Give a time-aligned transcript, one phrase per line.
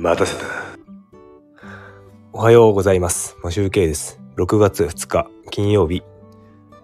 [0.00, 0.46] 待たせた。
[2.32, 3.36] おはようございます。
[3.42, 4.18] マシュウケイです。
[4.36, 6.02] 6月2日金曜日。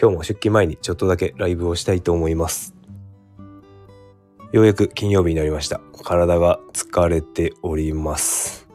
[0.00, 2.76] 今日も出勤前にちょっとだけライブをしたいと思います。
[4.52, 5.80] ようやく金曜日になりました。
[6.04, 8.68] 体が疲れております。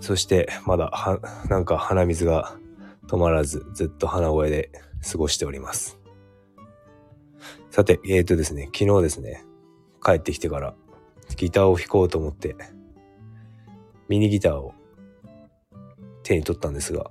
[0.00, 2.58] そしてまだは、なんか鼻水が
[3.06, 4.70] 止まらず、ずっと鼻声で
[5.10, 5.98] 過ごしております。
[7.70, 9.46] さて、えーとですね、昨日ですね、
[10.04, 10.74] 帰ってきてから
[11.36, 12.54] ギターを弾こうと思って、
[14.08, 14.72] ミニギターを
[16.22, 17.10] 手に取ったんですが、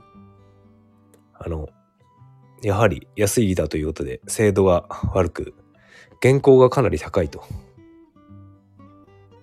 [1.34, 1.70] あの、
[2.64, 5.54] やはり安いギターということで精度が悪く、
[6.22, 7.44] 原稿がかなり高いと。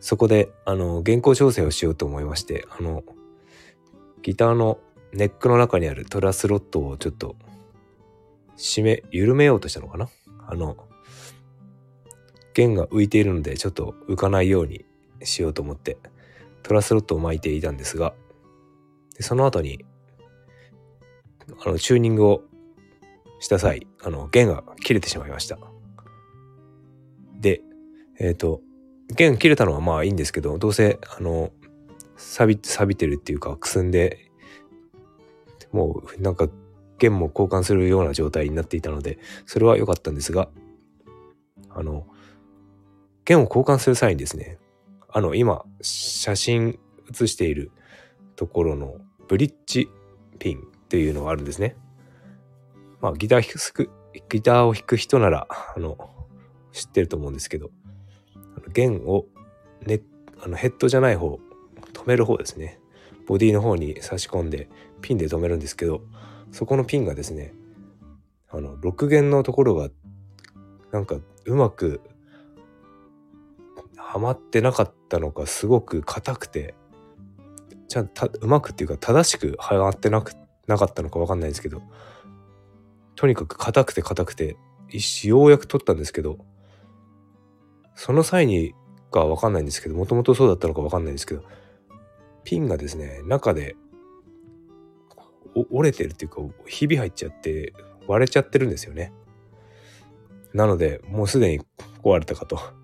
[0.00, 3.04] そこで、あの、原稿調整をしようと思いまして、あの、
[4.22, 4.78] ギターの
[5.12, 7.36] ネックの中にあるトラスロットをちょっと、
[8.56, 10.08] 締め、緩めようとしたのかな？
[10.46, 10.76] あの、
[12.52, 14.84] 弦が浮いているのでちょっと浮かないように
[15.24, 15.96] しようと思って
[16.64, 18.14] トラスロットを巻いていたんですが
[19.16, 19.84] でその後に
[21.64, 22.42] あのチューニングを
[23.38, 25.58] した際あの弦が切れてしまいました。
[27.40, 27.60] で
[28.18, 28.60] えっ、と
[29.08, 31.50] 弦切れたのはまあいいんですけどどうせあの
[32.16, 34.30] 錆び錆びてるっていうかくすんで
[35.72, 36.48] もうなんか
[36.98, 40.48] 弦も交換するような状態になっていたのでそれは良かったんですが
[41.68, 42.06] あの
[43.24, 44.58] 弦を交換する際にですね、
[45.16, 46.80] あの、今、写真
[47.12, 47.70] 写している
[48.34, 48.96] ところの
[49.28, 49.88] ブリッジ
[50.40, 51.76] ピンっていうのがあるんですね。
[53.00, 53.90] まあ、ギター弾く、
[54.28, 55.96] ギターを弾く人なら、あの、
[56.72, 57.70] 知ってると思うんですけど、
[58.72, 59.26] 弦を、
[59.86, 60.00] ね、
[60.42, 61.38] あのヘッドじゃない方、
[61.92, 62.80] 止める方ですね。
[63.28, 64.68] ボディの方に差し込んで、
[65.00, 66.02] ピンで止めるんですけど、
[66.50, 67.54] そこのピンがですね、
[68.50, 69.90] あの、6弦のところが、
[70.90, 72.00] なんか、うまく
[74.14, 76.74] はまってなかったたのかすごく硬くて
[77.86, 80.34] ちゃんとうまくっていうか正しくはまってなく
[80.66, 81.82] なかったのか分かんないんですけど
[83.14, 84.56] とにかく硬くて硬くて
[84.88, 86.38] 一瞬ようやく取ったんですけど
[87.94, 88.74] その際に
[89.12, 91.44] が分かんないんですけどもともとそうだったのか分かんないんですけど
[92.42, 93.76] ピンがですね中で
[95.70, 97.72] 折れてるっていうかひび入っちゃって
[98.08, 99.12] 割れちゃってるんですよね
[100.52, 101.64] なのでもうすでに
[102.02, 102.83] 壊れたかと。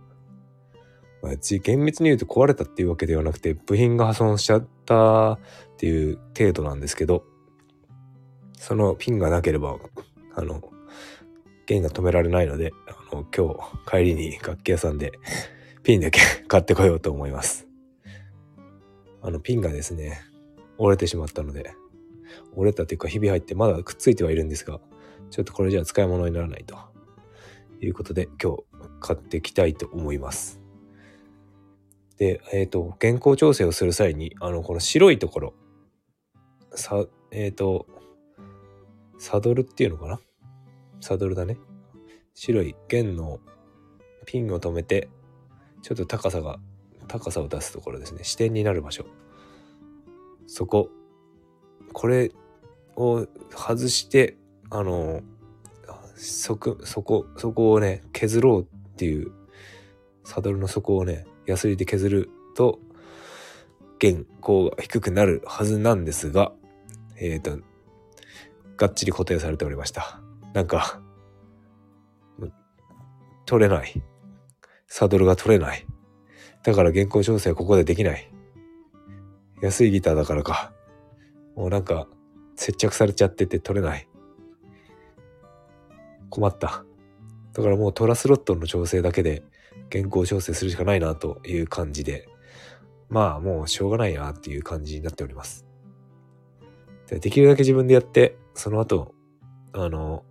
[1.23, 5.39] まあ、厳密に言うと壊れたっていうわけではなくて部品が破損しちゃったっ
[5.77, 7.25] ていう程度なんですけど
[8.59, 9.77] そのピンがなければ
[10.35, 10.63] あの
[11.67, 12.73] 弦が止められないので
[13.13, 15.13] あの今日帰りに楽器屋さんで
[15.83, 17.67] ピンだけ 買ってこようと思います。
[19.23, 20.21] あのピンがですね
[20.79, 21.75] 折れてしまったので
[22.55, 24.81] 折れたというかひび入ってまだくっついてはいるんですが
[25.31, 26.77] ちょっとこれじゃ使い物にならないと
[27.81, 28.65] いうことで今日
[29.01, 30.60] 買ってきたいと思います。
[32.21, 35.55] で、えっ、ー、と、原稿調整をする際に、あの、この白いところ、
[36.75, 37.87] さ、えっ、ー、と、
[39.19, 40.21] サドルっていうのかな？
[41.01, 41.57] サドルだね。
[42.35, 43.41] 白い弦の
[44.27, 45.09] ピンを止めて、
[45.81, 46.59] ちょっと高さが、
[47.09, 48.23] 高さを出すところですね。
[48.23, 49.07] 視点になる場所。
[50.47, 50.91] そこ。
[51.95, 52.33] これ
[52.97, 54.37] を外して、
[54.69, 55.23] あの、
[56.17, 58.67] そこ、そこ、そこをね、削ろうっ
[58.97, 59.33] ていう、
[60.25, 62.79] サドルの底をね、ヤスリで削ると
[63.99, 66.53] 弦高が低くなるはずなんですが
[67.19, 67.59] えっ、ー、と
[68.77, 70.21] がっちり固定されておりました。
[70.55, 71.01] なんか
[73.45, 74.01] 取れない。
[74.87, 75.87] サドルが取れない。
[76.63, 78.33] だから原稿調整はここでできない。
[79.61, 80.73] 安いギターだからか。
[81.57, 82.07] もうなんか
[82.57, 84.09] 接着されちゃってて取れない。
[86.31, 86.85] 困った。
[87.53, 89.43] だからもうトラスロットの調整だけで
[89.93, 92.29] 原稿調整するしかないなという感じで、
[93.09, 95.67] まあもうしょうがないなっていう感じになっております。
[97.09, 99.15] でできるだけ自分でやって、その後、
[99.73, 100.25] あの、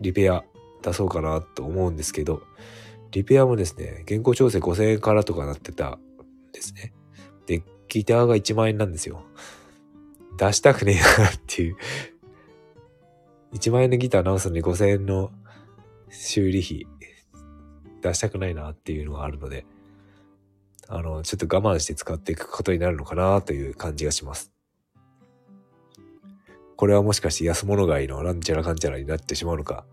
[0.00, 0.44] リペア
[0.82, 2.42] 出そうかなと思うんですけど、
[3.10, 5.98] リペアもですね、原稿調整5000円からとかなってたん
[6.52, 6.92] ですね。
[7.46, 9.22] で、ギターが1万円なんですよ。
[10.36, 11.76] 出したくねえなっていう。
[13.54, 15.30] 1万円のギター直すのに5000円の
[16.10, 16.86] 修理費
[18.00, 19.66] 出したくないなっていうのがあるので、
[20.88, 24.52] あの、ちょっと我慢して使っていくことになるのかなという感じがします。
[26.76, 29.84] これはもしかして安物買いのなんちゃらかんちゃらになってしまうのか。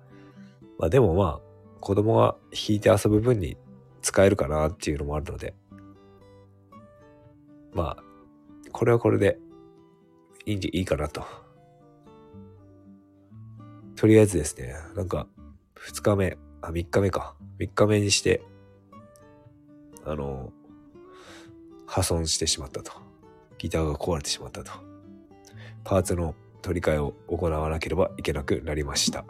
[0.78, 3.58] まあでもまあ、子供が弾いて遊ぶ分に
[4.02, 5.56] 使えるかなっていうのもあるので、
[7.74, 8.04] まあ、
[8.72, 9.40] これはこれで
[10.46, 11.26] いいいいかなと。
[13.96, 15.28] とりあえずですね、なんか、
[15.86, 17.36] 2日目、あ、3日目か。
[17.60, 18.42] 3日目にして、
[20.04, 20.52] あの、
[21.86, 22.92] 破損してしまったと。
[23.60, 24.72] ギターが壊れてしまったと。
[25.84, 26.34] パーツの
[26.64, 29.26] 取り替えを行わなければいけなくなりました。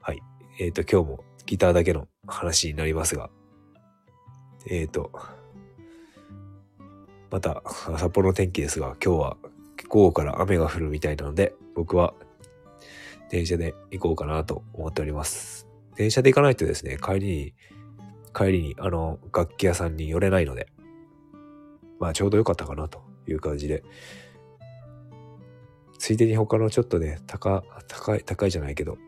[0.00, 0.20] はい。
[0.58, 3.28] えっ、ー、と、今日もギターだけの話になりますが、
[4.66, 5.12] えっ、ー、と、
[7.30, 7.62] また
[7.98, 9.36] 札幌の天気ですが、今日は
[9.88, 12.14] 午後から雨が降るみたいなので、僕は
[13.30, 15.66] 電車で行こうかなと思っております。
[15.96, 17.54] 電車で行かないとですね、帰りに、
[18.34, 20.68] 帰りにあの楽器屋さんに寄れないので、
[21.98, 23.82] まあちょうど良かったかなという感じで、
[25.98, 28.98] ついでに他のちょっとね、高、高い、高いじゃないけど、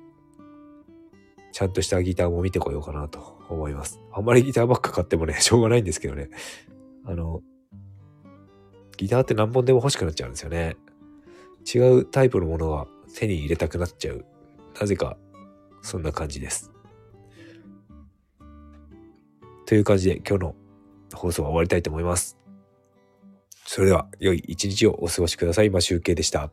[1.53, 4.01] ちゃんとしたギターも見てこようかなと思います。
[4.13, 6.31] あんまりギターばっか買ってもね、 しょうがないんですけどね。
[7.05, 7.43] あの、
[8.97, 10.77] ギターって何本でも欲しくなっちゃうんですよね。
[11.75, 14.25] 違うタイプのものは手に入れたくなっちゃう。
[14.81, 15.17] なぜか、
[15.83, 16.71] そんな感じです。
[19.67, 20.55] という感じで今日の
[21.15, 22.39] 放送は終わりたいと思います。
[23.65, 25.67] それでは良い一日をお過ごしください。
[25.67, 26.51] 今集計でした。